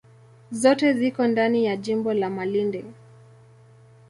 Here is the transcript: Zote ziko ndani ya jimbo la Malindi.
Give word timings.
Zote 0.51 0.93
ziko 0.93 1.27
ndani 1.27 1.65
ya 1.65 1.77
jimbo 1.77 2.13
la 2.13 2.29
Malindi. 2.29 2.85